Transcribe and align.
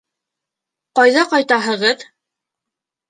—Ҡайҙа 0.99 1.27
ҡайтаһығыҙ? 1.35 2.03